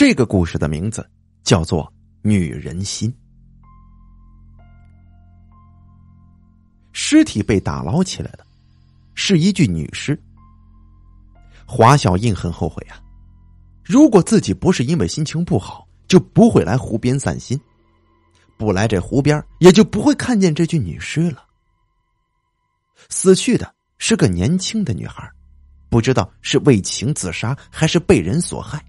[0.00, 1.06] 这个故事的名字
[1.44, 1.84] 叫做
[2.22, 3.12] 《女人心》。
[6.90, 8.46] 尸体被打捞起来了，
[9.14, 10.18] 是一具女尸。
[11.66, 12.96] 华小印很后悔啊，
[13.84, 17.60] 如果自己不是因为心情不好，就不会来湖边散心，
[18.56, 21.44] 不来这湖边，也就不会看见这具女尸了。
[23.10, 25.30] 死去的是个年轻的女孩，
[25.90, 28.82] 不知道是为情自杀还是被人所害。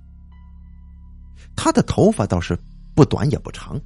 [1.56, 2.58] 她的头发倒是
[2.96, 3.80] 不短也不长，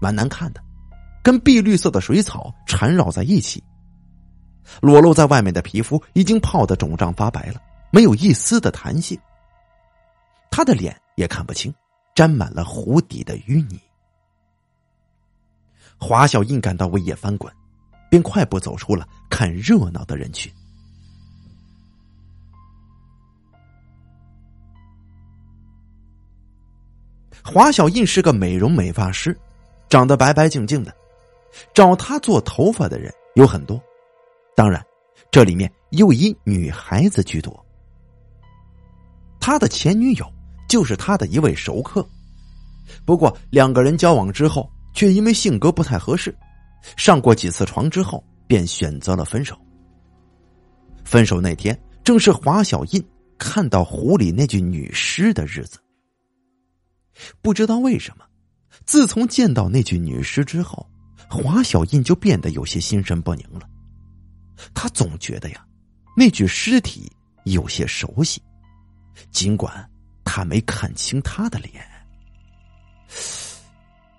[0.00, 0.62] 蛮难看的。
[1.22, 3.62] 跟碧绿色的水草缠绕在一起，
[4.80, 7.62] 裸露在外面的皮肤已经泡得肿胀发白了，
[7.92, 9.18] 没有一丝的弹性。
[10.50, 11.72] 他的脸也看不清，
[12.14, 13.80] 沾满了湖底的淤泥。
[15.96, 17.52] 华小印感到胃液翻滚，
[18.10, 20.52] 便快步走出了看热闹的人群。
[27.44, 29.36] 华小印是个美容美发师，
[29.88, 30.94] 长得白白净净的。
[31.74, 33.78] 找他做头发的人有很多，
[34.56, 34.82] 当然，
[35.30, 37.66] 这里面又以女孩子居多。
[39.38, 40.24] 他的前女友
[40.68, 42.06] 就是他的一位熟客，
[43.04, 46.34] 不过两个人交往之后，却因为性格不太合适，
[46.96, 49.54] 上过几次床之后，便选择了分手。
[51.04, 53.04] 分手那天正是华小印
[53.36, 55.78] 看到湖里那具女尸的日子。
[57.40, 58.24] 不知道为什么，
[58.86, 60.88] 自从见到那具女尸之后。
[61.30, 63.66] 华小印就变得有些心神不宁了，
[64.74, 65.66] 他总觉得呀，
[66.14, 67.10] 那具尸体
[67.44, 68.42] 有些熟悉，
[69.30, 69.90] 尽管
[70.24, 71.82] 他没看清他的脸。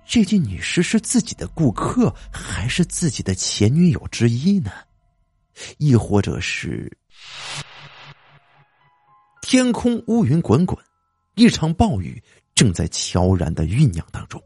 [0.08, 4.72] 这具女尸是自己的顾客，还是自己的前女友之一呢？
[5.78, 6.92] 亦或者是……
[9.44, 10.76] 天空乌云滚滚，
[11.36, 12.20] 一场暴雨
[12.56, 14.42] 正在悄然的酝酿当中。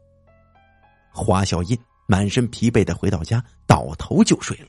[1.10, 1.78] 华小印。
[2.10, 4.68] 满身疲惫的回到家，倒头就睡了。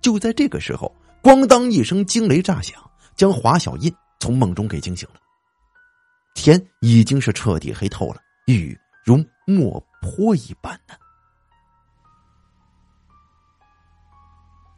[0.00, 0.92] 就在这个时候，
[1.22, 2.74] 咣当一声惊雷炸响，
[3.14, 5.20] 将华小印从梦中给惊醒了。
[6.34, 10.94] 天已经是彻底黑透了，雨如墨泼一般呢。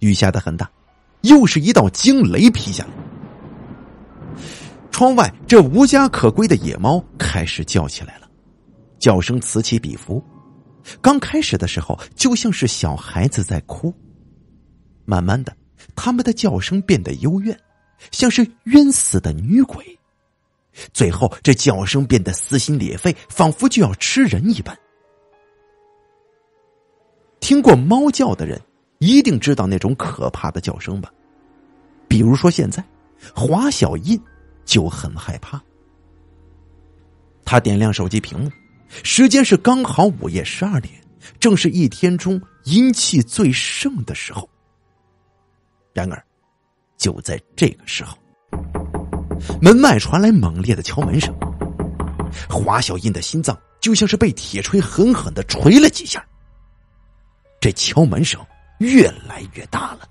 [0.00, 0.70] 雨下的很大，
[1.22, 2.90] 又是一道惊雷劈下来。
[4.92, 8.30] 窗外这无家可归的野猫开始叫起来了，
[8.98, 10.22] 叫声此起彼伏。
[11.00, 13.92] 刚开始的时候，就像是小孩子在哭。
[15.04, 15.56] 慢慢的，
[15.96, 17.58] 他们的叫声变得幽怨，
[18.12, 19.84] 像是冤死的女鬼。
[20.92, 24.78] 最后，这叫声变得撕心裂肺，仿佛就要吃人一般。
[27.40, 28.60] 听过猫叫的人，
[28.98, 31.10] 一定知道那种可怕的叫声吧？
[32.08, 32.82] 比如说，现在
[33.34, 34.20] 华小印
[34.64, 35.62] 就很害怕。
[37.44, 38.50] 他点亮手机屏幕。
[39.02, 40.92] 时间是刚好午夜十二点，
[41.40, 44.46] 正是一天中阴气最盛的时候。
[45.94, 46.22] 然而，
[46.98, 48.18] 就在这个时候，
[49.62, 51.34] 门外传来猛烈的敲门声。
[52.50, 56.22] 华小印的心脏就像是被铁锤狠狠的锤了几下。
[57.58, 58.38] 这敲门声
[58.78, 60.08] 越来越大了，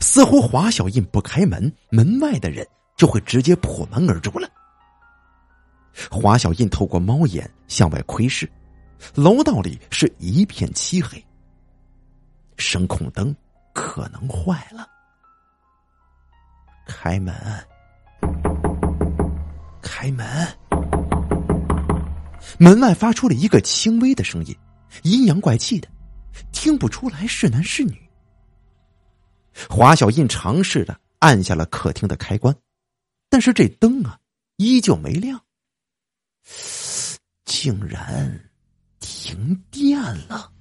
[0.00, 2.66] 似乎华小印不开门，门外的人。
[2.98, 4.50] 就会直接破门而入了。
[6.10, 8.50] 华小印透过猫眼向外窥视，
[9.14, 11.24] 楼道里是一片漆黑，
[12.56, 13.32] 声控灯
[13.72, 14.84] 可能坏了。
[16.88, 17.32] 开门，
[19.80, 20.26] 开门！
[22.58, 24.56] 门外发出了一个轻微的声音，
[25.04, 25.88] 阴阳怪气的，
[26.50, 28.07] 听不出来是男是女。
[29.68, 32.54] 华小印尝试着按下了客厅的开关。
[33.30, 34.18] 但是这灯啊，
[34.56, 35.40] 依旧没亮，
[37.44, 38.50] 竟然
[39.00, 40.52] 停电了。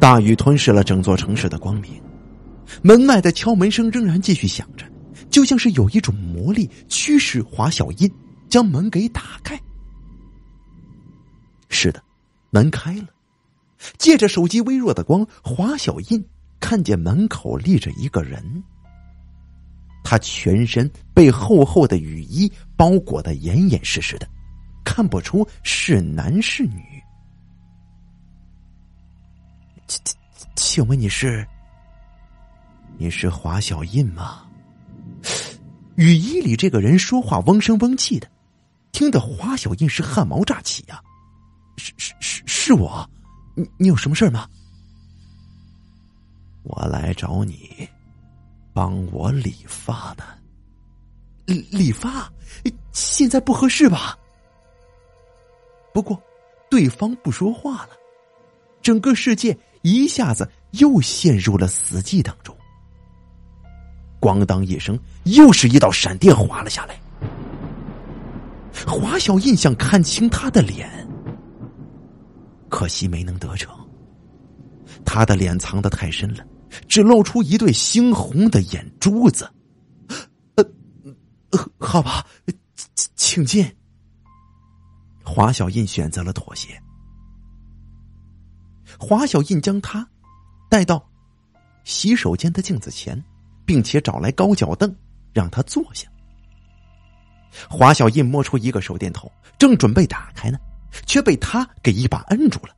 [0.00, 2.02] 大雨吞噬了整座城市的光明，
[2.82, 4.84] 门外的敲门声仍然继续响着，
[5.30, 8.10] 就像是有一种魔力驱使华小印
[8.48, 9.58] 将门给打开。
[11.74, 12.00] 是的，
[12.50, 13.08] 门开了。
[13.98, 16.24] 借着手机微弱的光，华小印
[16.60, 18.62] 看见门口立着一个人。
[20.04, 24.28] 他全身被厚厚的雨衣包裹的严严实实的，
[24.84, 26.82] 看不出是男是女。
[29.86, 30.00] 请
[30.54, 31.46] 请问你是？
[32.96, 34.44] 你是华小印吗？
[35.96, 38.30] 雨衣里这个人说话嗡声嗡气的，
[38.92, 41.02] 听得华小印是汗毛炸起呀！
[41.76, 43.08] 是是是是我。
[43.54, 44.48] 你你有什么事吗？
[46.62, 47.88] 我来找你，
[48.72, 50.24] 帮我理发的。
[51.46, 52.32] 理理发，
[52.92, 54.18] 现在不合适吧？
[55.92, 56.20] 不过，
[56.70, 57.90] 对方不说话了，
[58.80, 62.56] 整个世界一下子又陷入了死寂当中。
[64.18, 66.98] 咣当一声，又是一道闪电划了下来。
[68.86, 71.03] 华小印想看清他的脸，
[72.74, 73.72] 可惜没能得逞。
[75.04, 76.44] 他的脸藏得太深了，
[76.88, 79.48] 只露出一对猩红的眼珠子。
[80.56, 80.64] 呃，
[81.78, 82.26] 好吧，
[82.96, 83.76] 请请进。
[85.24, 86.76] 华小印选择了妥协。
[88.98, 90.04] 华小印将他
[90.68, 91.08] 带到
[91.84, 93.22] 洗手间的镜子前，
[93.64, 94.92] 并且找来高脚凳，
[95.32, 96.08] 让他坐下。
[97.70, 100.58] 华小印摸出一个手电筒，正准备打开呢，
[101.06, 102.74] 却被他给一把摁住了。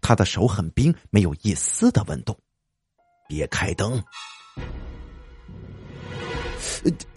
[0.00, 2.38] 他的手很冰，没有一丝的温度。
[3.28, 4.02] 别开灯，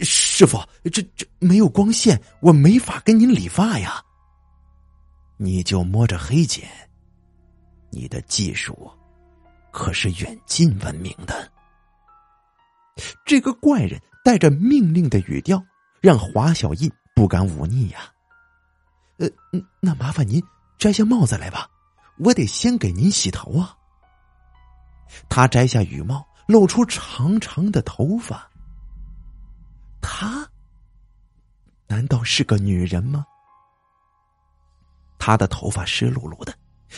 [0.00, 4.02] 师傅，这这没有光线，我没法跟您理发呀。
[5.36, 6.68] 你就摸着黑剪，
[7.90, 8.90] 你的技术
[9.70, 11.50] 可是远近闻名的。
[13.24, 15.62] 这个怪人带着命令的语调。
[16.02, 18.12] 让华小印不敢忤逆呀。
[19.22, 20.42] 呃，那麻烦您
[20.78, 21.70] 摘下帽子来吧，
[22.18, 23.76] 我得先给您洗头啊。
[25.28, 28.50] 他摘下雨帽，露出长长的头发。
[30.00, 30.44] 她
[31.86, 33.24] 难道是个女人吗？
[35.18, 36.52] 她的头发湿漉漉的，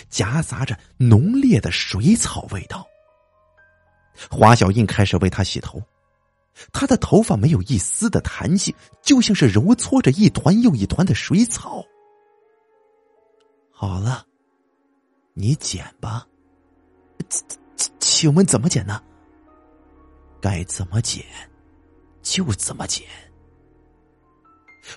[0.09, 2.87] 夹杂着浓烈的水草味道。
[4.31, 5.83] 华小印开始为她洗头。
[6.73, 8.73] 他的头发没有一丝的弹性，
[9.03, 11.85] 就像是揉搓着一团又一团的水草。
[13.77, 14.25] 好了，
[15.35, 16.25] 你剪吧。
[17.77, 19.03] 请请问怎么剪呢？
[20.41, 21.25] 该怎么剪
[22.23, 23.05] 就怎么剪。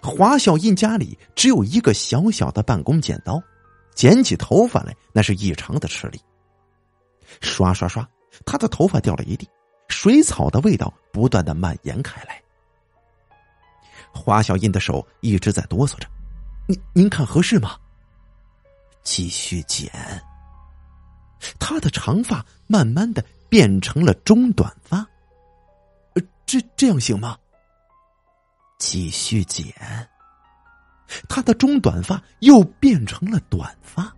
[0.03, 3.41] 华小印家里只有一个小小的办公剪刀，
[3.95, 6.21] 剪起头发来那是异常的吃力。
[7.41, 8.07] 刷刷刷，
[8.45, 9.50] 他的头发掉了一地。
[9.89, 12.41] 水草的味道不断的蔓延开来，
[14.13, 16.07] 华小印的手一直在哆嗦着。
[16.68, 17.75] 您您看合适吗？
[19.07, 19.89] 继续剪。
[21.57, 24.98] 他的长发慢慢的变成了中短发。
[26.15, 27.38] 呃，这这样行吗？
[28.77, 29.74] 继续剪。
[31.30, 34.13] 他的中短发又变成了短发。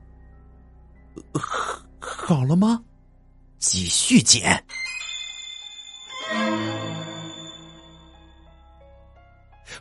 [2.00, 2.84] 好了吗？
[3.60, 4.66] 继续剪。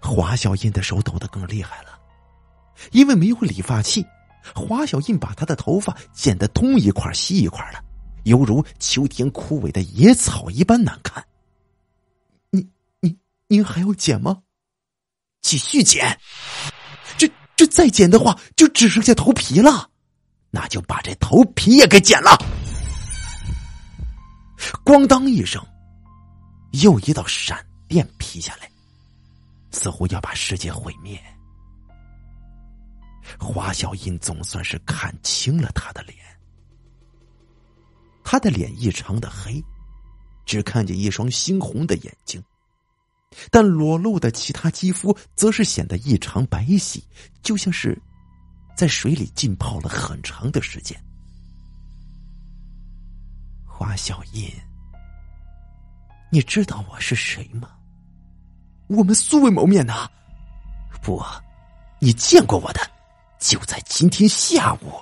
[0.03, 1.99] 华小燕的手抖得更厉害了，
[2.93, 4.05] 因为没有理发器，
[4.55, 7.83] 华小印把他的头发剪得东一块西一块的，
[8.25, 11.25] 犹如秋天枯萎的野草一般难看。
[12.51, 12.69] 你、
[13.01, 13.17] 你、
[13.47, 14.43] 您还要剪吗？
[15.41, 16.19] 继续剪。
[17.17, 19.91] 这、这再剪的话，就只剩下头皮了。
[20.51, 22.37] 那就把这头皮也给剪了。
[24.85, 25.65] 咣当一声。
[26.83, 28.71] 又一道闪电劈下来，
[29.71, 31.19] 似乎要把世界毁灭。
[33.39, 36.17] 华小印总算是看清了他的脸，
[38.23, 39.61] 他的脸异常的黑，
[40.47, 42.43] 只看见一双猩红的眼睛，
[43.51, 47.03] 但裸露的其他肌肤则是显得异常白皙，
[47.43, 48.01] 就像是
[48.77, 50.97] 在水里浸泡了很长的时间。
[53.67, 54.51] 华小印。
[56.31, 57.71] 你知道我是谁吗？
[58.87, 60.07] 我们素未谋面呐！
[61.01, 61.25] 不，
[62.01, 62.81] 你见过我的，
[63.39, 64.93] 就在今天下午。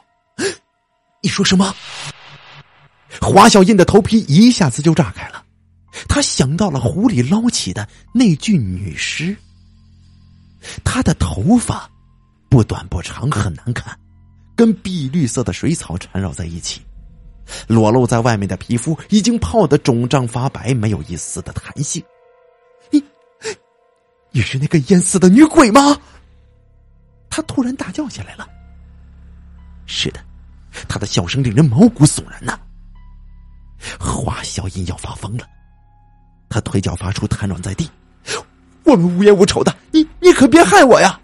[1.23, 1.75] 你说什么？
[3.21, 5.43] 华小印的头皮一下子就炸开了，
[6.09, 9.37] 他想到了湖里捞起的那具女尸。
[10.85, 11.89] 她的头发
[12.49, 13.97] 不短不长，很难看，
[14.57, 16.83] 跟碧绿色的水草缠绕在一起。
[17.69, 22.03] 裸露在外面的皮肤已经泡得肿胀发白，没有一丝的弹性。
[22.91, 23.03] 你，
[24.33, 25.97] 你是那个淹死的女鬼吗？
[27.37, 28.49] 他突然大叫起来了。
[29.85, 30.25] 是的，
[30.89, 32.59] 他的笑声令人毛骨悚然呐。
[34.01, 35.47] 华小音要发疯了，
[36.49, 37.91] 他腿脚发出瘫软在地。
[38.85, 41.21] 我们无冤无仇的，你你可别害我呀！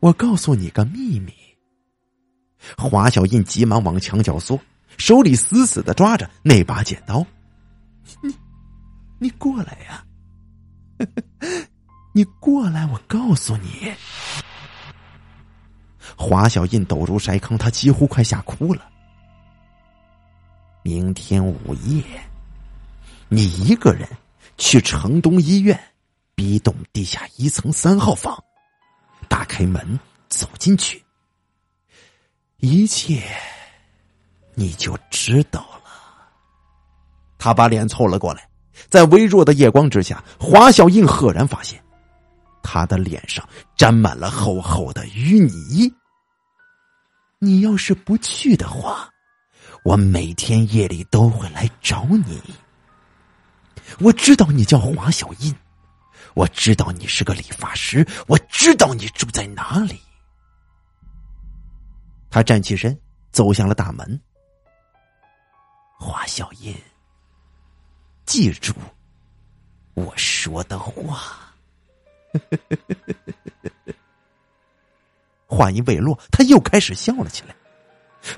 [0.00, 1.32] 我告诉你个秘密。
[2.76, 4.58] 华小印急忙往墙角缩，
[4.96, 7.24] 手里死死的抓着那把剪刀。
[8.20, 8.34] 你，
[9.20, 10.04] 你过来呀！
[12.18, 13.94] 你过来，我告诉你。
[16.16, 18.90] 华小印抖如筛糠，他几乎快吓哭了。
[20.82, 22.02] 明天午夜，
[23.28, 24.08] 你一个人
[24.56, 25.80] 去城东医院
[26.34, 28.36] B 栋地下一层三号房，
[29.28, 29.96] 打开门
[30.28, 31.00] 走进去，
[32.56, 33.22] 一切
[34.56, 35.92] 你就知道了。
[37.38, 38.48] 他把脸凑了过来，
[38.88, 41.80] 在微弱的夜光之下，华小印赫然发现，
[42.70, 45.90] 他的脸上沾满了厚厚的淤泥。
[47.38, 49.08] 你要是不去的话。
[49.84, 52.42] 我每天夜里都会来找你。
[54.00, 55.54] 我知道你叫华小印，
[56.34, 59.98] 我知道你是个理发师，我知道你住在哪里。
[62.28, 62.98] 他站起身，
[63.32, 64.20] 走向了大门。
[65.98, 66.76] 华小印，
[68.26, 68.74] 记住
[69.94, 71.47] 我说的话。
[75.46, 77.54] 话音未落，他又开始笑了起来。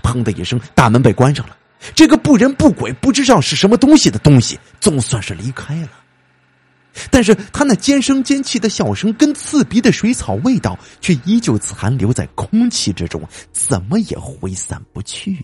[0.02, 1.56] 砰的一声，大门被关上了。
[1.94, 5.90] 这个不人不鬼、不知道是什么东西的东西，总算是离开了。
[7.11, 15.40] 但是他那尖声尖气的笑声跟刺鼻的水草味道，却依旧残留在空气之中，怎么也挥散不去呀。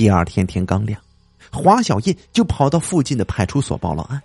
[0.00, 0.98] 第二天天刚亮，
[1.52, 4.18] 华小印就跑到附近的派出所报了案。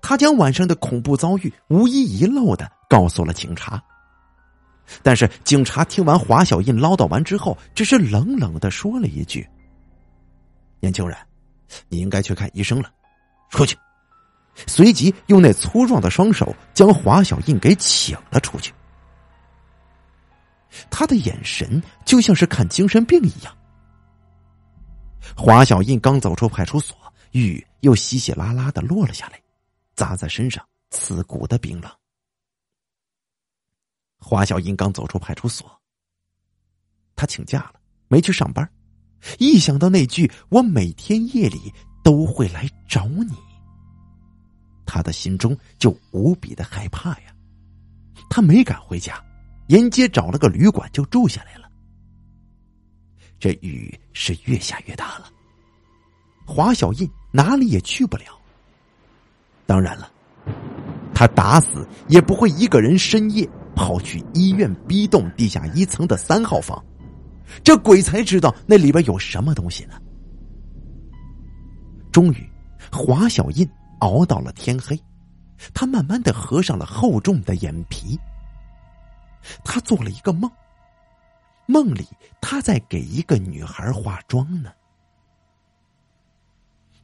[0.00, 3.82] 他将晚上的恐怖遭遇无一遗漏的告诉了警察。
[5.02, 9.44] 但是警察听完华小印唠叨完之后，只是冷冷的说了一句
[10.78, 11.18] ：“年轻人，
[11.88, 12.92] 你应该去看医生了，
[13.48, 13.76] 出去。”
[14.68, 18.72] 随即用那粗壮的双手将华小印给请了出去。
[20.88, 23.52] 他的眼神就像是看精神病一样。
[25.36, 26.96] 华小印刚走出派出所，
[27.32, 29.40] 雨又稀稀拉拉的落了下来，
[29.94, 31.90] 砸在身上，刺骨的冰冷。
[34.18, 35.70] 华小印刚走出派出所，
[37.16, 37.74] 他请假了，
[38.08, 38.68] 没去上班。
[39.38, 41.72] 一想到那句“我每天夜里
[42.02, 43.34] 都会来找你”，
[44.86, 47.34] 他的心中就无比的害怕呀。
[48.28, 49.22] 他没敢回家，
[49.68, 51.69] 沿街找了个旅馆就住下来了。
[53.40, 55.24] 这雨是越下越大了，
[56.46, 58.24] 华小印哪里也去不了。
[59.64, 60.12] 当然了，
[61.14, 66.84] 他打死也不会一个人深夜跑去医院 B 栋地下一层的三号房，
[67.64, 69.94] 这鬼才知道那里边有什么东西呢。
[72.12, 72.46] 终于，
[72.92, 73.66] 华小印
[74.00, 75.00] 熬到了天黑，
[75.72, 78.20] 他慢慢的合上了厚重的眼皮，
[79.64, 80.50] 他做了一个梦。
[81.70, 82.04] 梦里，
[82.40, 84.72] 他在给一个女孩化妆呢。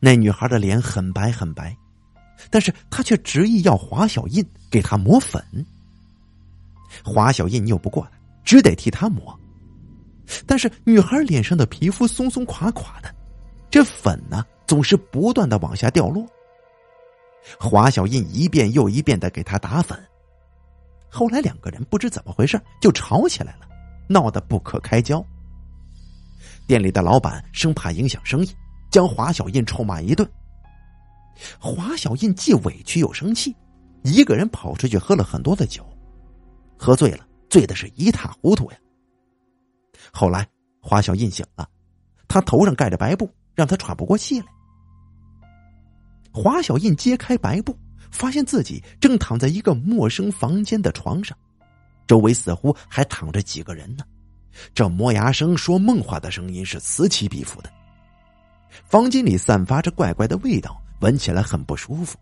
[0.00, 1.74] 那女孩的脸很白很白，
[2.50, 5.40] 但是他却执意要华小印给她抹粉。
[7.04, 8.10] 华小印拗不过来，
[8.44, 9.38] 只得替她抹。
[10.44, 13.14] 但是女孩脸上的皮肤松松垮垮的，
[13.70, 16.26] 这粉呢总是不断的往下掉落。
[17.60, 19.96] 华小印一遍又一遍的给她打粉，
[21.08, 23.75] 后来两个人不知怎么回事就吵起来了。
[24.08, 25.24] 闹得不可开交。
[26.66, 28.50] 店里的老板生怕影响生意，
[28.90, 30.28] 将华小印臭骂一顿。
[31.58, 33.54] 华小印既委屈又生气，
[34.02, 35.86] 一个人跑出去喝了很多的酒，
[36.78, 38.78] 喝醉了，醉的是一塌糊涂呀。
[40.12, 40.46] 后来
[40.80, 41.68] 华小印醒了，
[42.26, 44.46] 他头上盖着白布，让他喘不过气来。
[46.32, 47.78] 华小印揭开白布，
[48.10, 51.36] 发现自己正躺在一个陌生房间的床上。
[52.06, 54.04] 周围似乎还躺着几个人呢，
[54.74, 57.72] 这磨牙声、说梦话的声音是此起彼伏的。
[58.84, 62.16] 房间里散发着怪怪的味道，闻起来很不舒服。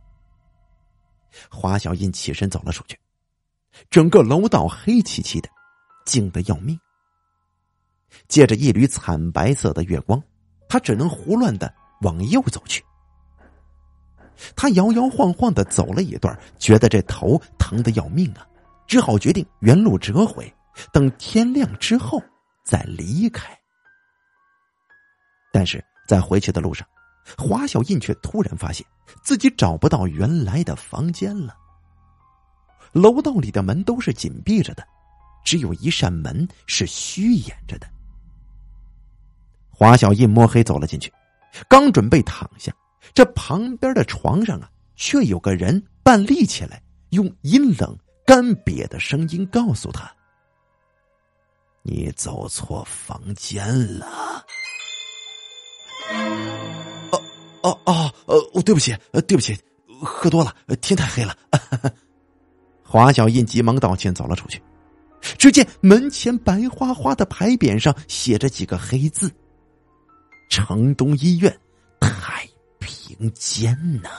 [1.51, 2.99] 华小印起身走了出去，
[3.91, 5.49] 整个楼道黑漆漆的，
[6.07, 6.79] 静得要命。
[8.29, 10.23] 借着一缕惨白色的月光，
[10.69, 12.85] 他只能胡乱的往右走去。
[14.55, 18.47] 他摇摇晃晃的走了一段，觉得这头疼的要命啊。
[18.87, 20.53] 只好决定原路折回，
[20.93, 22.23] 等天亮之后
[22.65, 23.57] 再离开。
[25.53, 26.87] 但是在回去的路上，
[27.39, 28.85] 华小印却突然发现
[29.23, 31.57] 自己找不到原来的房间了。
[32.93, 34.87] 楼道里的门都是紧闭着的，
[35.45, 37.87] 只有一扇门是虚掩着的。
[39.71, 41.13] 华小印摸黑走了进去，
[41.69, 42.73] 刚准备躺下，
[43.13, 50.11] 这旁边的床上啊却有个人半立起来，用阴冷干瘪的声音告诉他
[51.83, 53.67] ：“你走错房间
[53.99, 54.45] 了。”
[57.13, 57.21] 哦
[57.63, 59.59] 哦哦，呃，对不起，对不起，
[60.01, 61.37] 喝多了，天太黑了。
[62.83, 64.63] 华小印急忙道歉，走了出去。
[65.39, 69.31] 只见门前白花花的牌匾上写着几个黑字
[70.51, 71.59] ：“城东医院
[72.01, 72.47] 太
[72.79, 74.11] 平间。”呢。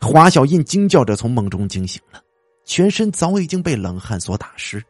[0.00, 2.22] 华小印惊叫着从梦中惊醒了，
[2.64, 4.82] 全身早已经被冷汗所打湿。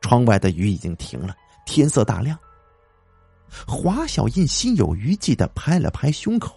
[0.00, 1.34] 窗外的雨已经停了，
[1.66, 2.38] 天色大亮。
[3.66, 6.54] 华小印心有余悸的拍了拍胸口，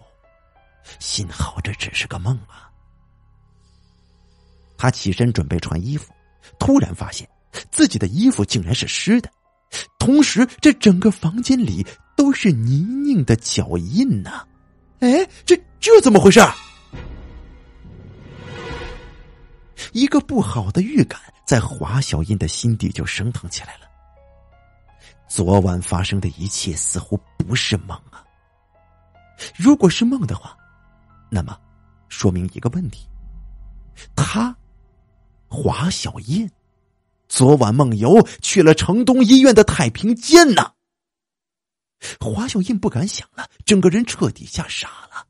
[0.99, 2.69] 幸好这只是个梦啊。
[4.77, 6.11] 他起身准备穿衣服，
[6.59, 7.27] 突然发现
[7.71, 9.29] 自己的衣服竟然是湿的，
[9.99, 11.85] 同时这整个房间里
[12.17, 14.45] 都是泥泞的脚印呢！
[14.99, 16.39] 哎，这这怎么回事？
[19.93, 23.87] 一个不好的预感在华小印的心底就升腾起来了。
[25.27, 28.23] 昨晚发生的一切似乎不是梦啊！
[29.55, 30.57] 如果是梦的话，
[31.29, 31.57] 那么
[32.09, 33.07] 说明一个问题：
[34.15, 34.55] 他。
[35.53, 36.49] 华小印，
[37.27, 40.71] 昨晚梦游去了城东医院的太平间呢。
[42.21, 45.27] 华小印不敢想了，整个人彻底吓傻了。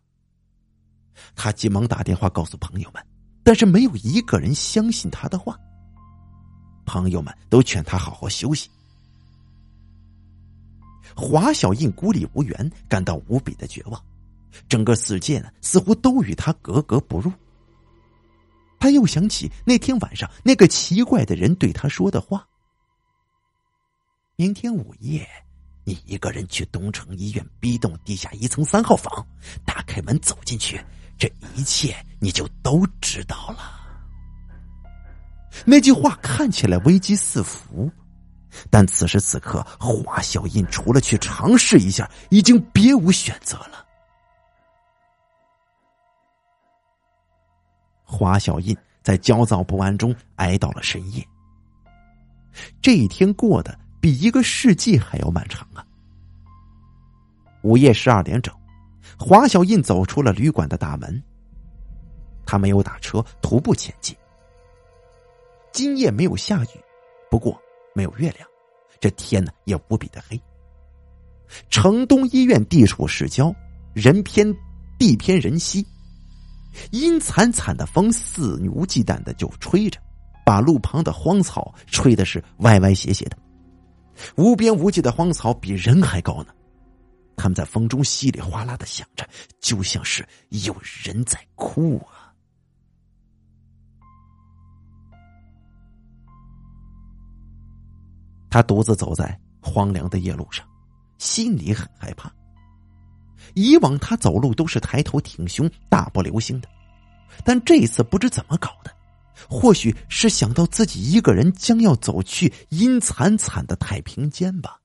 [1.36, 3.04] 他急忙打电话告诉朋友们，
[3.44, 5.58] 但是没有一个人相信他的话。
[6.86, 8.70] 朋友们都劝他好好休息。
[11.16, 14.02] 华小印孤立无援，感到无比的绝望，
[14.68, 17.32] 整个世界呢，似乎都与他格格不入。
[18.80, 22.48] 他又想起那天晚上那个奇怪的人对他说的话
[24.36, 25.28] ：“明天午夜，
[25.84, 29.26] 你一个人去东城医院 B 栋地下一层三号房，
[29.66, 30.84] 打开门走进去，
[31.22, 33.80] 这一切你就都知道了。”
[35.64, 37.92] 那句话看起来危机四伏，
[38.72, 43.86] 但此时此刻，华小印除了去尝试一下，已经别无选择了。
[48.04, 51.24] 华小印在焦躁不安中挨到了深夜。
[52.82, 55.86] 这一天过得比一个世纪还要漫长啊！
[57.62, 58.52] 午夜十二点整，
[59.24, 61.22] 华小印走出了旅馆的大门。
[62.44, 64.16] 他没有打车，徒步前进。
[65.72, 66.68] 今夜没有下雨，
[67.30, 67.56] 不过
[67.94, 68.50] 没有月亮，
[69.00, 70.42] 这天呢也无比的黑。
[71.70, 73.54] 城东医院地处市郊，
[73.94, 74.52] 人偏
[74.98, 75.86] 地偏人稀。
[76.90, 80.00] 阴惨惨的风肆无忌惮的就吹着，
[80.44, 83.38] 把路旁的荒草吹的是歪歪斜斜的。
[84.36, 86.48] 无边无际的荒草比人还高呢，
[87.36, 89.28] 他们在风中稀里哗啦的响着，
[89.60, 92.34] 就像是有人在哭啊。
[98.50, 100.68] 他独自走在荒凉的夜路上，
[101.18, 102.30] 心里很害怕。
[103.54, 106.68] 以往他走路都是抬头挺胸、大步流星的，
[107.46, 108.94] 但这一次不知怎么搞的，
[109.50, 114.81] 或许是想到自己一个人将要走去阴惨惨的太平间吧。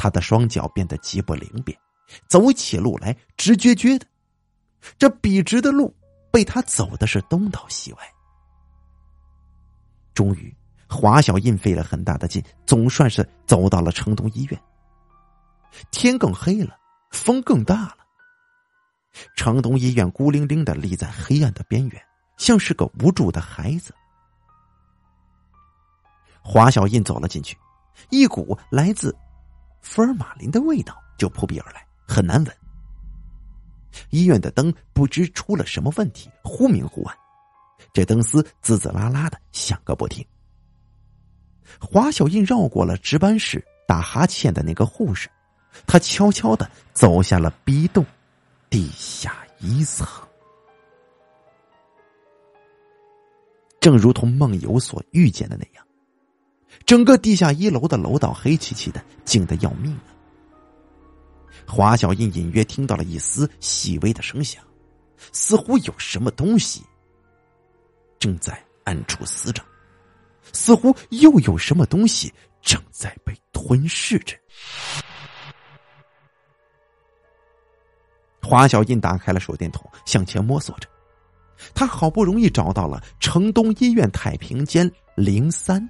[0.00, 1.78] 他的双脚变得极不灵便，
[2.26, 4.06] 走起路来直撅撅的，
[4.98, 5.94] 这笔直的路
[6.32, 7.98] 被他走的是东倒西歪。
[10.14, 10.56] 终于，
[10.88, 14.62] 华小印费了很大的劲，总算是走到了城东医院。
[15.90, 16.78] 天更黑了。
[17.10, 17.96] 风更大了。
[19.36, 22.02] 城东医院孤零零的立在黑暗的边缘，
[22.38, 23.92] 像是个无助的孩子。
[26.40, 27.58] 华小印走了进去，
[28.10, 29.14] 一股来自
[29.80, 32.56] 福尔马林的味道就扑鼻而来，很难闻。
[34.10, 37.16] 医院的灯不知出了什么问题，忽明忽暗，
[37.92, 40.24] 这灯丝滋滋啦啦的响个不停。
[41.80, 45.28] 华小印绕过了值班室打哈欠的那个护士。
[45.86, 48.04] 他悄悄的走下了 B 栋
[48.68, 50.04] 地下一层，
[53.78, 55.86] 正如同梦游所预见的那样，
[56.86, 60.08] 整个地下一楼的楼道黑漆漆的，静的要命啊！
[61.66, 64.62] 华小印隐约听到了一丝细微的声响，
[65.32, 66.82] 似乎有什么东西
[68.18, 69.62] 正在暗处撕着，
[70.52, 74.36] 似乎又有什么东西正在被吞噬着。
[78.42, 80.88] 华小印打开了手电筒，向前摸索着。
[81.74, 85.88] 他好不容易找到了城东医院太平间零三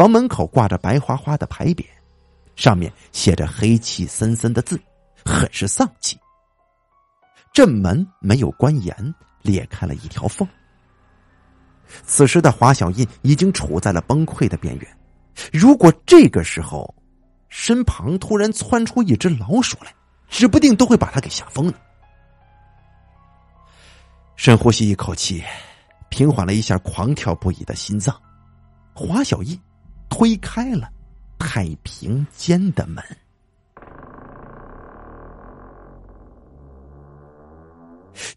[0.00, 1.84] 房门口挂着白花花的牌匾，
[2.56, 4.80] 上面写着黑气森森的字，
[5.26, 6.18] 很是丧气。
[7.52, 10.48] 这门没有关严，裂开了一条缝。
[12.06, 14.98] 此时的华小印已经处在了崩溃的边缘。
[15.52, 16.94] 如果这个时候，
[17.50, 19.94] 身旁突然窜出一只老鼠来，
[20.30, 21.74] 指不定都会把他给吓疯了。
[24.34, 25.44] 深呼吸一口气，
[26.08, 28.18] 平缓了一下狂跳不已的心脏，
[28.94, 29.60] 华小印
[30.10, 30.92] 推开了
[31.38, 33.02] 太平间的门。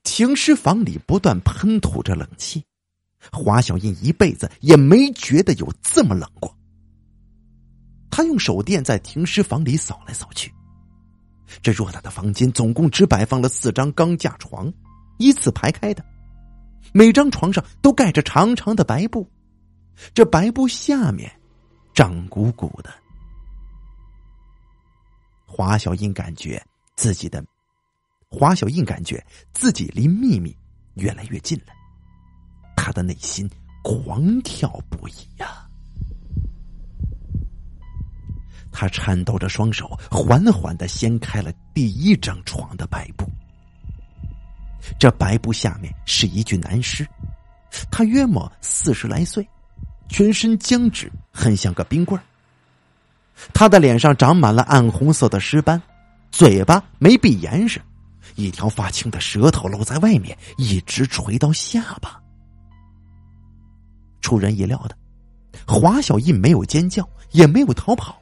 [0.04, 2.64] 停尸房里不断喷吐着冷气，
[3.32, 6.56] 华小印一辈子也没觉得有这么冷过。
[8.10, 10.54] 他用手电在停尸房里扫来扫去，
[11.62, 14.72] 这偌大的房间总共只摆放了四张钢架床，
[15.18, 16.06] 依次排开的，
[16.94, 19.28] 每张床上都盖着长长的白布，
[20.14, 21.30] 这白布下面
[21.94, 22.94] 胀鼓鼓的。
[25.46, 26.62] 华小英感觉
[26.96, 27.44] 自己的。
[28.30, 30.58] 华小英感觉自己离秘密
[30.96, 31.74] 越来越近了，
[32.76, 33.48] 他的内心
[33.84, 35.70] 狂跳不已呀！
[38.72, 43.30] 他颤抖着双手，缓缓的掀开了第一张床的白布。
[44.98, 47.08] 这白布下面是一具男尸，
[47.92, 49.48] 他约莫四十来岁，
[50.14, 52.24] 全身僵直，很像个冰棍儿。
[53.52, 55.82] 他的脸上长满了暗红色的尸斑，
[56.32, 57.82] 嘴巴没闭严实。
[58.36, 62.22] 一条发青的舌头露在外面，一直垂到下巴。
[64.22, 64.96] 出人意料的，
[65.66, 68.16] 华小印没有尖叫，也没有逃跑，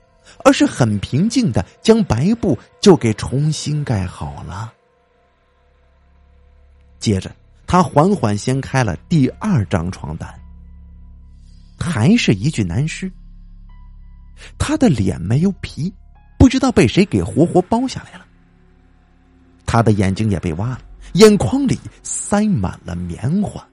[0.45, 4.71] 而是很平静的将白布就给重新盖好了。
[6.99, 7.29] 接着，
[7.67, 10.40] 他缓缓掀开了第二张床单，
[11.81, 13.11] 还是一具男尸。
[14.57, 15.91] 他的脸没有皮，
[16.37, 18.25] 不知道被谁给活活剥下来了。
[19.65, 20.81] 他的眼睛也被挖了，
[21.13, 23.67] 眼眶里塞满了棉花。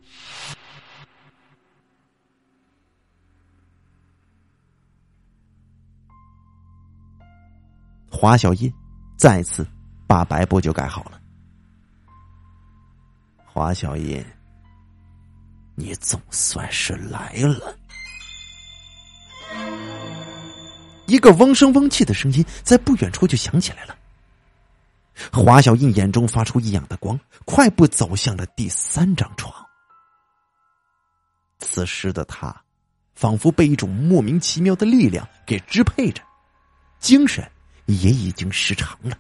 [8.11, 8.73] 华小印
[9.17, 9.65] 再次
[10.07, 11.21] 把白布就盖好了。
[13.45, 14.25] 华小印，
[15.77, 17.78] 你总算是来了。
[21.09, 23.97] 一个嗡声嗡气的声音在不远处就响起来了。
[25.33, 29.53] 华小印眼中发出异样的光，快步走向了第三张床。
[31.59, 32.55] 此时的他，
[33.15, 36.23] 仿佛被一种莫名其妙的力量给支配着，
[37.01, 37.45] 精神
[37.87, 39.19] 也已经失常了。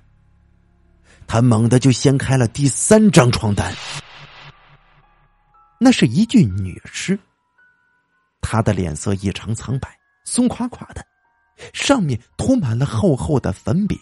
[1.27, 3.74] 他猛地就掀开了第三张床单，
[5.81, 7.18] 那是一具女尸。
[8.40, 9.88] 她的脸色异常苍白，
[10.24, 11.05] 松垮垮的，
[11.73, 13.99] 上面涂满了厚厚的粉饼。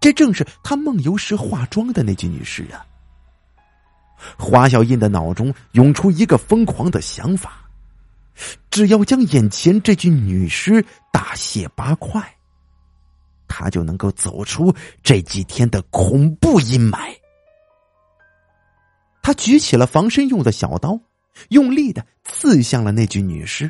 [0.00, 2.86] 这正是他梦游时化妆的那具女尸啊！
[4.38, 7.68] 华小印的脑中涌出一个疯狂的想法：
[8.70, 12.22] 只要将眼前这具女尸大卸八块，
[13.48, 17.14] 他就能够走出这几天的恐怖阴霾。
[19.22, 21.00] 他举起了防身用的小刀，
[21.48, 23.68] 用力的刺向了那具女尸。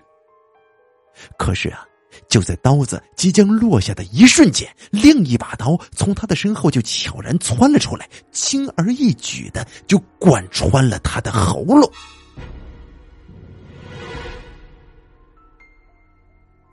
[1.39, 1.87] 可是啊！
[2.29, 11.91] 就在刀子即将落下的一瞬间，另一把刀从他的身后就悄然窜了出来，轻而易举的就贯穿了他的喉咙。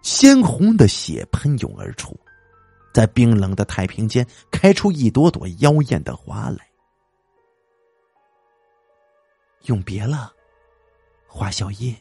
[0.01, 2.17] 鲜红的血喷涌而出，
[2.93, 6.67] 在冰冷的太平间开出一朵朵妖艳的花来。
[9.65, 10.31] 永别了，
[11.25, 11.95] 花小叶。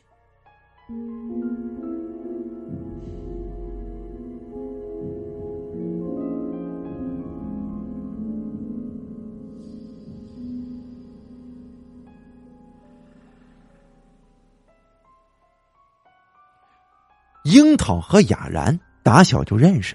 [17.53, 19.95] 樱桃和雅然打小就认识。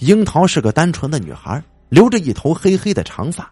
[0.00, 3.50] 樱桃是个单纯的女孩，留着一头黑黑的长发，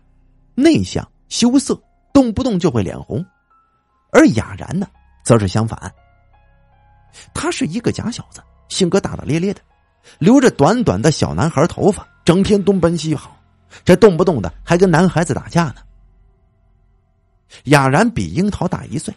[0.54, 1.80] 内向羞涩，
[2.12, 3.24] 动不动就会脸红；
[4.12, 4.86] 而雅然呢，
[5.24, 5.90] 则是相反。
[7.32, 9.62] 他是一个假小子，性格大大咧咧的，
[10.18, 13.34] 留着短短的小男孩头发，整天东奔西跑，
[13.82, 15.76] 这动不动的还跟男孩子打架呢。
[17.64, 19.14] 雅然比樱桃大一岁，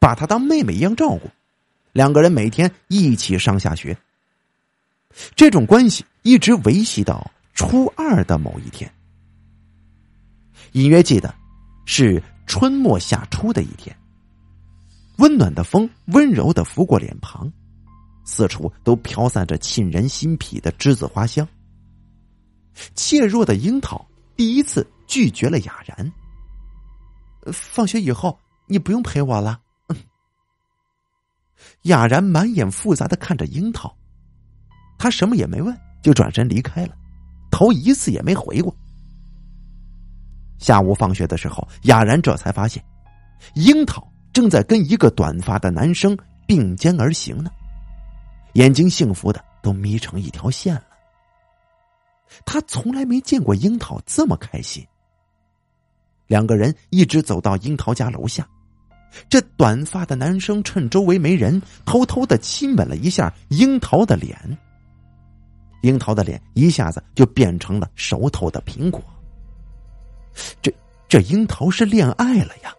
[0.00, 1.30] 把她当妹妹一样照顾。
[1.92, 3.96] 两个人每天一起上下学，
[5.34, 8.92] 这种关系一直维系到初二的某一天。
[10.72, 11.34] 隐约记得
[11.84, 13.96] 是春末夏初的一天，
[15.18, 17.52] 温暖的风温柔的拂过脸庞，
[18.24, 21.46] 四处都飘散着沁人心脾的栀子花香。
[22.94, 26.12] 怯弱的樱桃第一次拒绝了雅然。
[27.52, 29.60] 放学以后你不用陪我了。
[31.82, 33.94] 雅然满眼复杂的看着樱桃，
[34.98, 36.94] 他什么也没问，就转身离开了，
[37.50, 38.74] 头一次也没回过。
[40.58, 42.84] 下午放学的时候，雅然这才发现，
[43.54, 47.50] 樱桃正在跟一个短发的男生并肩而行呢，
[48.54, 50.84] 眼睛幸福的都眯成一条线了。
[52.44, 54.86] 他从来没见过樱桃这么开心。
[56.26, 58.46] 两个人一直走到樱桃家楼下，
[59.28, 64.58] 这短发的男生趁周围没人，偷偷的亲吻了一下樱桃的脸。
[65.82, 69.02] 樱桃的脸一下子就变成了熟透的苹果。
[70.60, 70.72] 这
[71.08, 72.72] 这樱桃是恋爱了呀！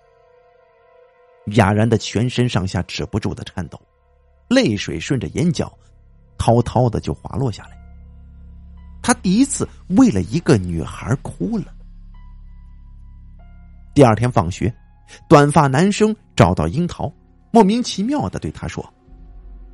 [1.56, 3.82] 雅然的全身上下止不住的颤抖，
[4.48, 5.76] 泪水顺着眼角
[6.38, 7.78] 滔滔的就滑落下来。
[9.02, 11.66] 他第一次为了一个女孩哭了。
[13.96, 14.74] 第二天放学，
[15.28, 17.12] 短发男生找到樱桃，
[17.52, 18.84] 莫名其妙的对他说：“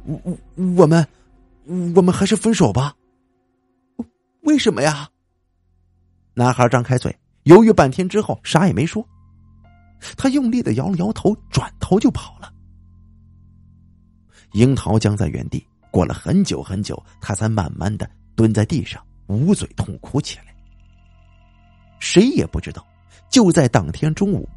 [0.05, 0.37] 我我
[0.77, 1.05] 我们，
[1.95, 2.93] 我们还是分手吧。”
[4.43, 5.09] 为什么呀？
[6.33, 9.05] 男孩张开嘴，犹豫半天之后，啥也没说。
[10.15, 12.53] 他用力的摇了摇头，转头就跑了。
[14.53, 20.55] 樱桃僵在原地，过了很久很久，他才慢慢的蹲在地上，捂嘴痛哭起来。
[21.99, 22.85] 谁也不知道。
[23.29, 24.47] 就在当天中午，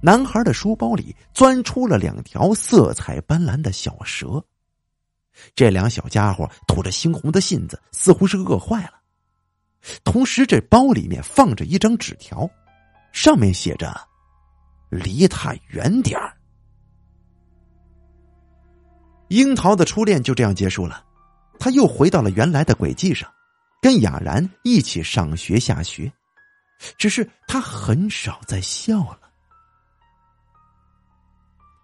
[0.00, 4.44] 男孩的书包里钻出了两条色彩斑斓的小蛇。
[5.54, 8.94] 这两小家伙吐着猩红的信子，似乎是饿坏了。
[10.04, 12.48] 同时，这包里面放着一张纸条，
[13.12, 13.98] 上面写着
[14.90, 16.36] ：“离他远点儿。”
[19.28, 21.04] 樱桃的初恋就这样结束了，
[21.58, 23.32] 他又回到了原来的轨迹上，
[23.80, 26.12] 跟雅然一起上学下学。
[26.98, 29.29] 只是他很少再笑了。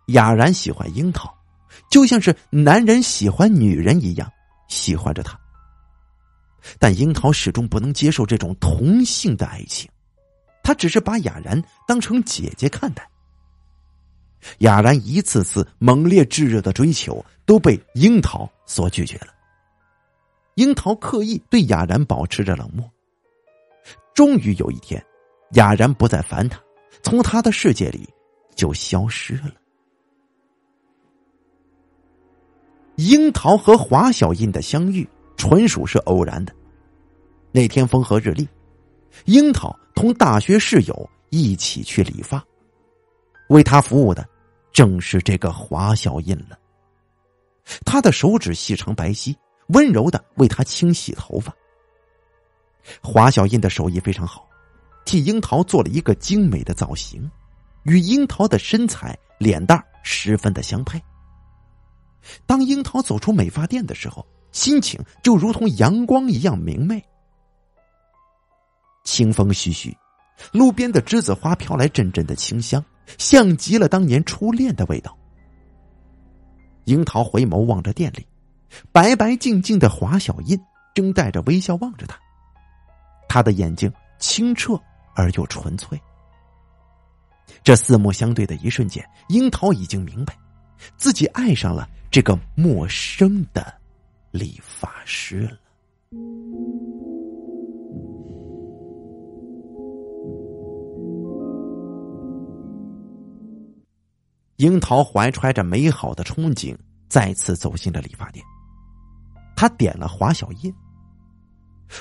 [0.06, 1.32] 雅然喜欢樱桃，
[1.90, 4.30] 就像是男人喜欢女人一样
[4.68, 5.38] 喜欢着她。
[6.78, 9.88] 但樱桃始终不能接受这种同性的爱情，
[10.62, 13.08] 他只是把雅然当成姐姐看待。
[14.58, 19.28] 雅然一次次猛烈炙热的追求都被樱桃所拒绝了。
[20.54, 22.88] 樱桃刻意对雅然保持着冷漠。
[24.14, 25.04] 终于有一天，
[25.52, 26.60] 雅然不再烦他，
[27.02, 28.08] 从他的世界里
[28.54, 29.52] 就消失了。
[32.96, 35.06] 樱桃和华小印的相遇
[35.36, 36.52] 纯属是偶然的。
[37.52, 38.48] 那天风和日丽，
[39.26, 42.42] 樱桃同大学室友一起去理发，
[43.48, 44.26] 为他服务的
[44.72, 46.58] 正是这个华小印了。
[47.84, 49.34] 他的手指细长白皙，
[49.68, 51.54] 温柔的为他清洗头发。
[53.02, 54.48] 华小印的手艺非常好，
[55.04, 57.30] 替樱桃做了一个精美的造型，
[57.82, 60.98] 与樱桃的身材、脸蛋十分的相配。
[62.46, 67.02] 当樱桃走出美发店的时候，心情就如同阳光一样明媚。
[69.04, 69.96] 清风徐徐，
[70.52, 72.84] 路边的栀子花飘来阵阵的清香，
[73.18, 75.16] 像极了当年初恋的味道。
[76.84, 78.26] 樱桃回眸望着店里，
[78.92, 80.60] 白白净净的华小印
[80.94, 82.18] 正带着微笑望着他。
[83.28, 84.80] 他的眼睛清澈
[85.14, 86.00] 而又纯粹。
[87.62, 90.36] 这四目相对的一瞬间，樱桃已经明白，
[90.96, 93.74] 自己爱上了这个陌生的
[94.30, 95.58] 理发师了。
[104.56, 106.74] 樱桃怀揣着美好的憧憬，
[107.06, 108.42] 再次走进了理发店。
[109.54, 110.74] 他点了华小印。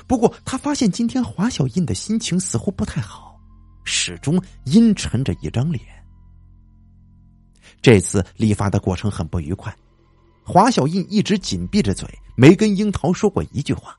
[0.08, 3.38] 不过，他发现今天华小印的心情似乎不太好，
[3.84, 5.84] 始终阴沉着一张脸。
[7.82, 9.76] 这次理发的过程很不愉快，
[10.46, 13.98] 华小印一直紧闭着嘴，没跟樱桃说过一句话。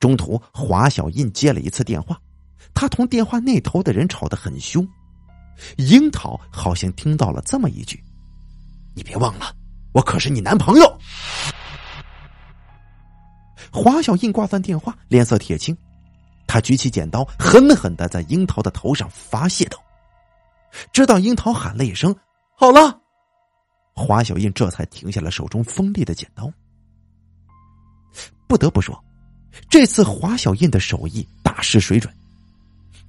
[0.00, 2.20] 中途，华小印接了一次电话，
[2.74, 4.86] 他同电话那头的人吵得很凶。
[5.76, 8.02] 樱桃好像听到了这么一句
[8.96, 9.54] ：“你别忘了，
[9.92, 10.98] 我可是你男朋友。”
[13.70, 15.76] 华小印挂断电话，脸色铁青，
[16.48, 19.78] 他举起剪刀，狠狠的在樱桃的头上发泄道。
[20.92, 22.14] 直到樱桃喊了一声
[22.58, 23.00] “好了”，
[23.94, 26.50] 华小印这才停下了手中锋利的剪刀。
[28.46, 29.02] 不得不说，
[29.68, 32.12] 这次华小印的手艺大失水准，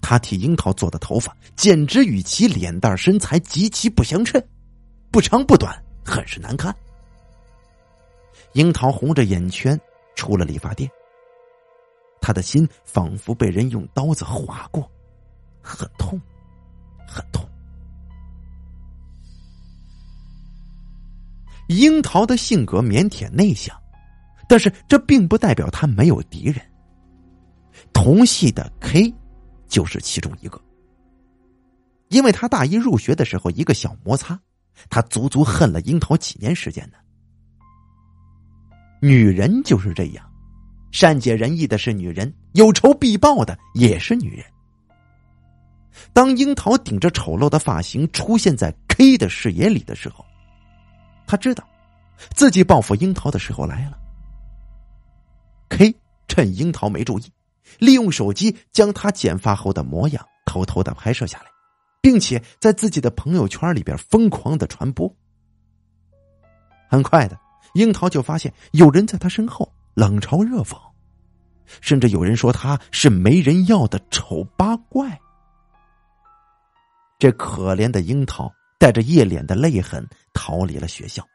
[0.02, 4.42] 他替樱桃做的头发简直与其脸蛋身材极其不相称，
[5.12, 6.76] 不长不短，很是难看。
[8.54, 9.80] 樱桃红着眼圈。
[10.16, 10.88] 出了理发店，
[12.22, 14.88] 他的心仿佛被人用刀子划过，
[15.60, 16.22] 很痛，
[17.08, 17.50] 很痛。
[21.68, 23.76] 樱桃的性格腼腆内向，
[24.48, 26.62] 但是这并不代表他没有敌人。
[27.92, 29.14] 同系的 K
[29.68, 30.62] 就是其中一个，
[32.10, 34.40] 因为他大一入学的时候一个小摩擦，
[34.90, 36.98] 他足足恨了樱桃几年时间呢。
[39.02, 40.30] 女人就是这样，
[40.92, 44.46] 善解人意的是女人，有仇必报的也是女人。
[46.12, 50.24] 当樱桃顶着丑陋的发型出现在 K 的视野里的时候，
[51.26, 51.68] 他知道
[52.36, 53.98] 自己报复樱桃的时候来了。
[55.70, 55.94] K
[56.28, 57.32] 趁樱桃没注意，
[57.80, 61.46] 利用手机将他剪发后的模样偷偷的拍摄下来，
[62.02, 65.14] 并且在自己的朋友圈里边疯狂的传播。
[66.90, 67.38] 很快的。
[67.74, 70.78] 樱桃就发现有人在他身后冷嘲热讽，
[71.82, 75.20] 甚至有人说他是没人要的丑八怪。
[77.18, 80.08] 这可怜的樱桃带着一脸的泪痕
[80.44, 81.26] 逃离了学校。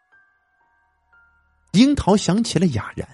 [1.73, 3.09] 樱桃想起了雅然，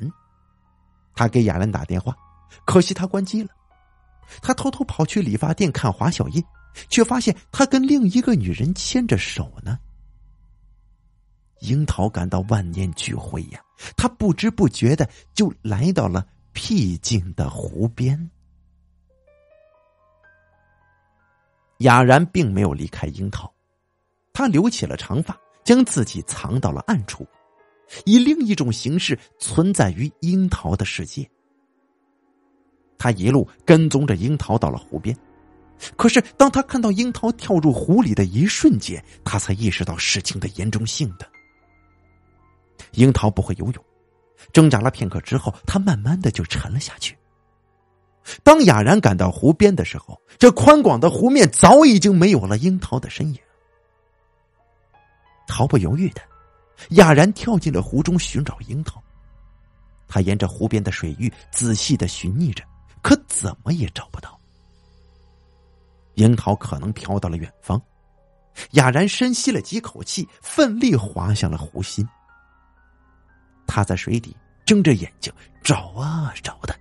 [1.14, 2.16] 他给雅然打电话，
[2.64, 3.50] 可惜他关机了。
[4.42, 6.42] 他偷偷跑去理发店看华小印，
[6.88, 9.78] 却发现他跟另一个女人牵着手呢。
[11.60, 13.60] 樱桃感到万念俱灰呀，
[13.96, 18.18] 他不知不觉的就来到了僻静的湖边。
[21.78, 23.52] 雅然并没有离开樱桃，
[24.32, 27.26] 他留起了长发，将自己藏到了暗处，
[28.04, 31.28] 以另一种形式存在于樱桃的世界。
[32.98, 35.16] 他一路跟踪着樱桃到了湖边，
[35.96, 41.28] 可是当他看到樱桃跳入湖里的一瞬间，他才意识到事情的严重性的。
[42.92, 43.84] 樱桃不会游泳，
[44.52, 47.16] 挣扎了片刻之后，他慢慢的就沉了下去。
[48.42, 53.38] 当雅然赶到湖边的时候，这宽广的湖面早已经没有了樱桃的身影。
[55.48, 56.22] 毫不犹豫的，
[56.90, 59.02] 雅然跳进了湖中寻找樱桃。
[60.06, 62.64] 他沿着湖边的水域仔细的寻觅着，
[63.02, 64.38] 可怎么也找不到。
[66.14, 67.80] 樱桃可能飘到了远方。
[68.72, 72.06] 雅然深吸了几口气，奋力滑向了湖心。
[73.66, 76.78] 他在水底睁着眼睛找啊找的，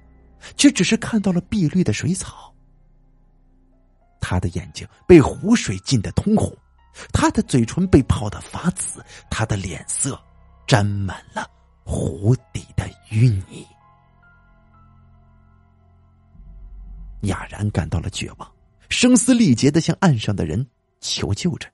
[0.55, 2.53] 却只是看到了碧绿的水草。
[4.21, 6.55] 他的眼睛被湖水浸得通红，
[7.11, 10.21] 他的嘴唇被泡得发紫，他的脸色
[10.67, 11.49] 沾满了
[11.83, 13.65] 湖底的淤泥。
[17.21, 18.51] 雅然感到了绝望，
[18.89, 20.67] 声嘶力竭的向岸上的人
[20.99, 21.69] 求救着。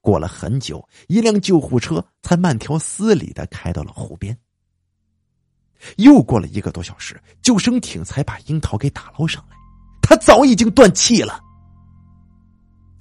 [0.00, 4.38] 过了很久，一辆救护车才慢条斯理的开到了湖边。
[5.96, 9.56] 又过了一个多小时，救生艇才把樱桃给打捞上来。
[10.00, 11.42] 他早已经断气了，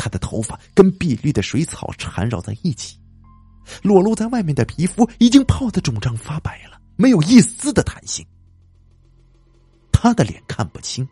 [0.03, 2.99] 他的头发跟碧绿的水草缠绕在一起，
[3.81, 8.25] 裸露在外面的皮肤已经泡得肿胀发白了，没有一丝的弹性。
[9.93, 11.07] 他的脸看不清，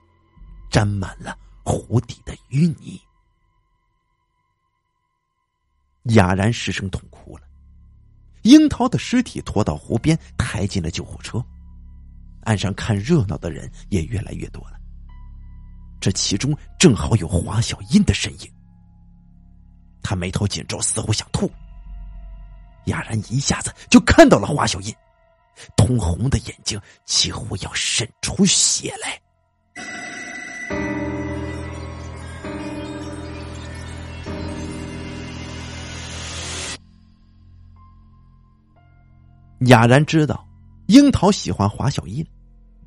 [0.69, 2.99] 沾满了湖底的淤泥。
[6.15, 7.43] 哑然失声痛哭了。
[8.41, 11.41] 樱桃的尸体拖到湖边，抬进了救护车。
[12.43, 14.77] 岸上看热闹的人也越来越多了。
[16.01, 18.51] 这其中正好有华小英的身影。
[20.03, 21.51] 他眉头紧皱，似乎想吐。
[22.85, 24.93] 哑然一下子就看到了华小印，
[25.77, 29.21] 通红的眼睛几乎要渗出血来。
[39.67, 40.43] 雅然知道
[40.87, 42.25] 樱桃喜欢华小印，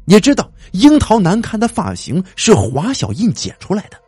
[0.07, 4.04] 也知道樱桃难看的发型是华小印剪出来的。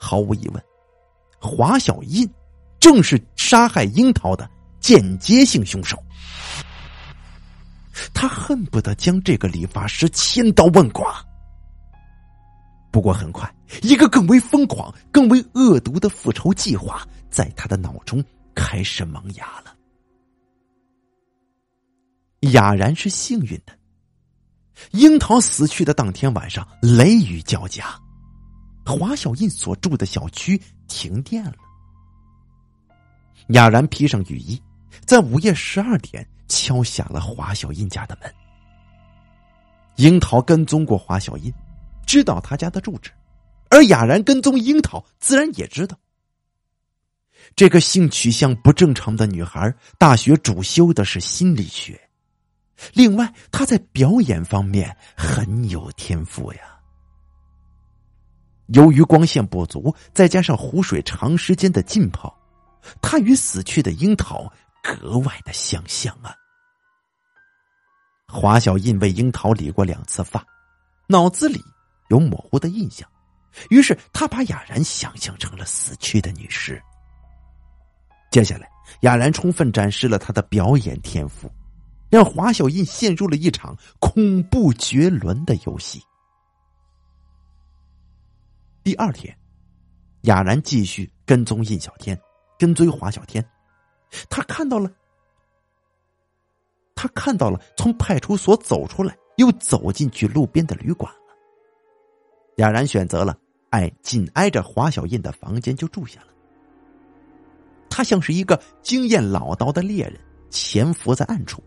[0.00, 0.64] 毫无疑问，
[1.38, 2.28] 华小印
[2.80, 6.02] 正是杀害樱桃的间接性凶手。
[8.14, 11.04] 他恨不得将这个理发师千刀万剐。
[12.90, 19.76] 不过很快，一个更为疯狂、更为恶毒的复仇计划在他的脑中开始萌芽了。
[22.52, 23.78] 雅然是幸运的。
[24.92, 27.94] 樱桃死去的当天晚上，雷雨交加，
[28.90, 31.54] 华小印所住的小区停电了。
[33.48, 34.60] 雅然披上雨衣，
[35.04, 38.32] 在午夜十二点敲响了华小印家的门。
[39.96, 41.52] 樱桃跟踪过华小印，
[42.06, 43.10] 知道他家的住址，
[43.68, 45.98] 而雅然跟踪樱桃，自然也知道
[47.56, 52.00] 这个性取向不正常的女孩，大学主修的是心理学。
[52.94, 56.79] 另外，她在表演方面很有天赋呀。
[58.72, 62.34] 由于光线不足，再加上湖水长时间的浸泡，
[63.02, 64.50] 他与死去的樱桃
[64.82, 66.34] 格外的相像啊。
[68.28, 70.44] 华小印为樱桃理过两次发，
[71.08, 71.60] 脑子里
[72.10, 73.08] 有模糊的印象，
[73.70, 76.80] 于是他把雅然想象成了死去的女尸。
[78.30, 78.68] 接下来，
[79.00, 81.50] 雅然充分展示了他的表演天赋，
[82.08, 86.00] 让华小印陷入了一场恐怖绝伦的游戏。
[88.90, 89.32] 第二天，
[90.22, 92.20] 雅然继续跟踪印小天，
[92.58, 93.48] 跟追华小天，
[94.28, 94.90] 他看到了。
[96.96, 101.36] 他看到了从派出所走出来，又走进去路边的旅馆了。
[102.56, 103.38] 雅然选择了
[103.68, 106.26] 哎紧挨着华小印的房间就住下了。
[107.88, 110.18] 他像是一个经验老道的猎人，
[110.50, 111.62] 潜伏在暗处，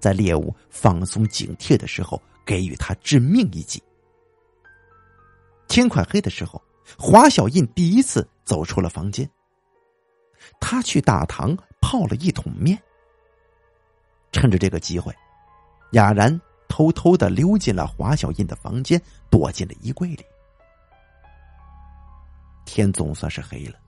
[0.00, 3.82] 在猎物放松警惕的时候给予他致命一击。
[5.72, 6.62] 天快黑的时候，
[6.98, 9.26] 华小印第一次走出了房间。
[10.60, 12.78] 他去大堂泡了一桶面。
[14.32, 15.16] 趁着这个机会，
[15.92, 19.00] 雅然偷偷的溜进了华小印的房间，
[19.30, 20.22] 躲进了衣柜里。
[22.66, 23.78] 天总算是黑了，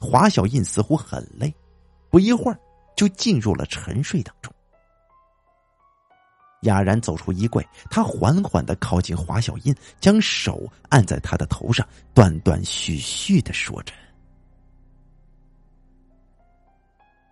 [0.00, 1.54] 华小印似乎很累，
[2.10, 2.58] 不一会儿
[2.96, 4.52] 就进入了沉睡当中。
[6.62, 13.92] 雅然走出衣柜，他缓缓的靠近华小印，将手按在他的头上，断断续续的说着：“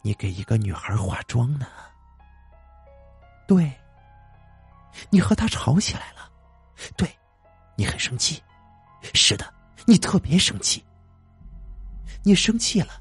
[0.03, 1.67] 你给一个女孩化妆呢？”
[3.49, 3.73] 对，
[5.11, 6.31] 你和她吵起来了，
[6.97, 7.09] 对，
[7.77, 8.43] 你很生气，
[9.15, 9.53] 是的，
[9.87, 10.85] 你特别生气。
[12.25, 13.01] 你生气了，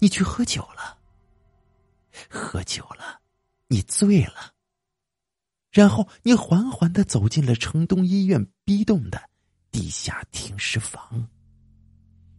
[0.00, 0.98] 你去喝酒了，
[2.28, 3.20] 喝酒了，
[3.68, 4.52] 你醉了，
[5.78, 9.22] 然后你缓缓的走进了城东医院 B 栋的
[9.70, 11.00] 地下停尸房，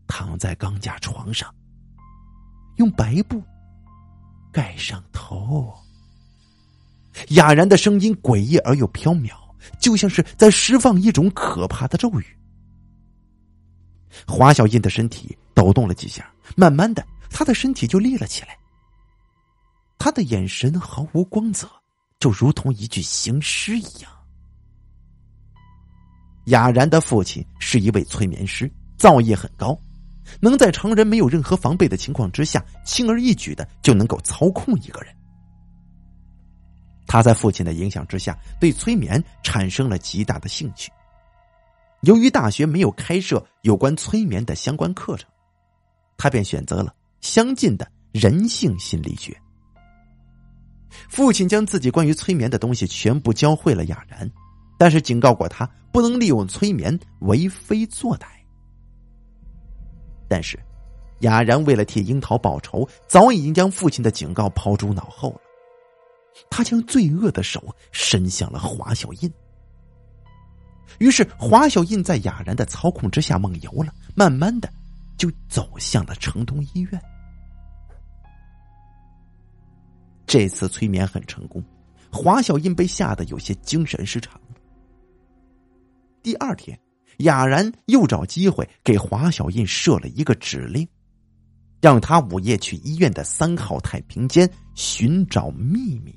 [0.10, 1.50] 躺在钢架床上，
[2.76, 3.42] 用白布
[4.52, 5.74] 盖上头。
[7.30, 9.32] 哑然的声音诡异而又飘渺，
[9.80, 12.26] 就像是在释放一种可怕的咒语。
[14.28, 18.60] 华小印的身体抖动了几下，慢慢的，他的身体就立了起来。
[19.98, 21.70] 他的眼神毫无光泽，
[22.20, 24.12] 就如同一具行尸一样。
[26.46, 29.80] 雅然的父亲是一位催眠师，造诣很高，
[30.40, 35.16] 能在常人没有任何防备的情况之下，轻而易举的就能够操控一个人。
[37.08, 40.92] 他在父亲的影响之下，对催眠产生了极大的兴趣。
[42.02, 45.30] 由于大学没有开设有关催眠的相关课程，
[46.18, 49.36] 他便选择了相近的人性心理学。
[51.08, 54.30] 父亲将自己关于催眠的东西全部教会了雅然，
[54.78, 58.26] 但是警告过他不能利用催眠为非作歹。
[60.28, 60.60] 但是，
[61.20, 65.42] 雅然为了替樱桃报仇，早已经将父亲的警告抛诸脑后了。
[66.50, 69.34] 他将罪恶的手伸向了华小印，
[71.00, 74.72] 于是华小印在雅然的操控之下梦游了，慢慢的
[75.18, 77.02] 就走向了城东医院。
[80.30, 81.64] 这次催眠很成功，
[82.12, 84.40] 华小印被吓得有些精神失常。
[86.22, 86.80] 第二天，
[87.18, 90.88] 雅然又找机会给华小印设了一个指令，
[91.82, 96.16] 让他午夜去医院的三号太平间寻找秘密。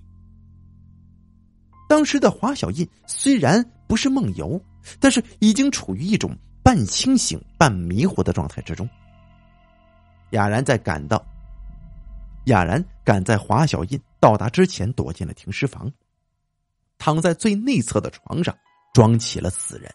[1.89, 4.63] 当时的华小印虽然不是梦游，
[5.01, 8.87] 但是已经处于一种半清醒半迷糊的状态之中。
[10.33, 11.25] 雅然在赶到，
[12.45, 15.93] 雅然赶在华小印到达之前躲进了停尸房，
[16.99, 18.57] 躺在最内侧的床上
[18.93, 19.93] 装起了死人。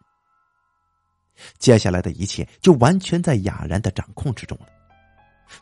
[1.60, 4.68] 接下来的一切就完全在雅然的掌控之中了。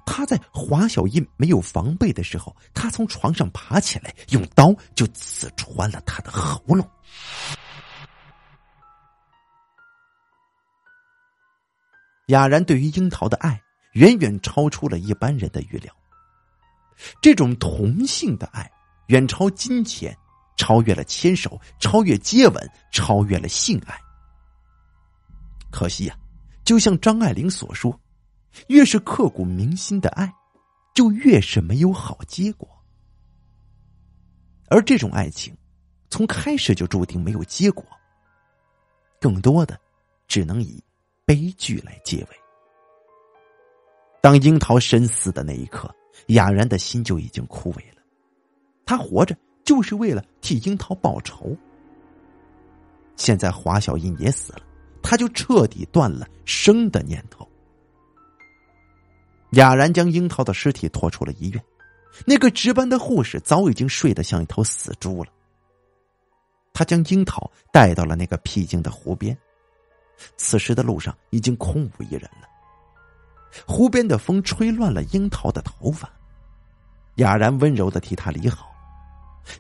[0.05, 6.89] 他在华小印没有防备的时候，他从床上爬起来，用刀就刺穿了他的喉咙。
[12.27, 13.61] 雅然对于樱桃的爱
[13.93, 15.93] 远远超出了一般人的预料，
[17.22, 18.72] 这种同性的爱
[19.08, 20.18] 远超金钱，
[20.58, 23.96] 超越了牵手，超越接吻，超越了性爱。
[25.72, 26.18] 可惜呀，
[26.64, 28.00] 就像张爱玲所说。
[28.68, 30.34] 越是刻骨铭心的爱，
[30.93, 32.66] 就越是没有好结果。
[34.70, 35.54] 而这种爱情，
[36.10, 37.86] 从开始就注定没有结果，
[39.20, 39.78] 更多的
[40.26, 40.82] 只能以
[41.26, 42.28] 悲剧来结尾。
[44.22, 45.93] 当樱桃身死的那一刻，
[46.28, 48.01] 雅然的心就已经枯萎了。
[48.86, 51.55] 他活着就是为了替樱桃报仇。
[53.16, 54.61] 现在华小英也死了，
[55.01, 57.47] 他就彻底断了生的念头。
[59.51, 61.63] 雅然将樱桃的尸体拖出了医院，
[62.26, 65.32] 那个值班的护士早已经睡得像一头死猪了。
[66.74, 69.38] 他将樱桃带到了那个僻静的湖边，
[70.36, 72.49] 此时的路上已经空无一人了。
[73.68, 76.12] 湖边的风吹乱了樱桃的头发，
[77.16, 78.72] 雅然温柔的替他理好，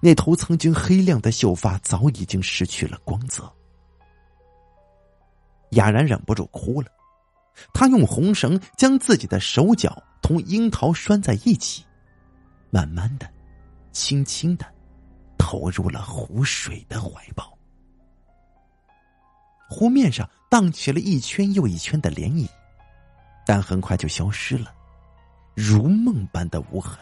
[0.01, 3.51] 那头曾经黑亮的秀发早已经失去了光泽。
[5.71, 6.87] 雅然忍不住哭了。
[7.73, 11.85] 他用红绳将自己的手脚同樱桃拴在一起，
[12.69, 13.25] 慢慢的、
[13.93, 14.65] 轻轻的
[15.37, 17.57] 投入了湖水的怀抱。
[19.69, 22.45] 湖面上荡起了一圈又一圈的涟漪，
[23.45, 24.73] 但很快就消失了，
[25.55, 26.99] 如梦般的无痕。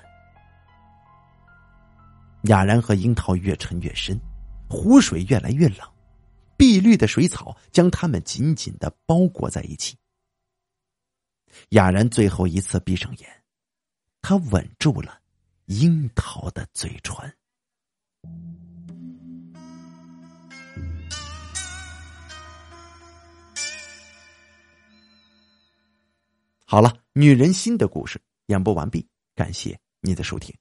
[2.44, 4.20] 雅然和樱桃越沉越深，
[4.70, 5.90] 湖水越来越冷，
[6.58, 9.98] 碧绿的水草将他们紧紧的包裹在一起。
[11.70, 13.44] 雅然最后一次闭上眼，
[14.22, 15.20] 他吻住了
[15.68, 17.34] 樱桃的嘴唇。
[26.74, 30.52] 好了，女人心的故事演播完毕，感谢您的收听。